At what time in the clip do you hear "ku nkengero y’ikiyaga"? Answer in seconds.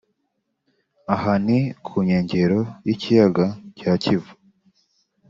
1.85-3.45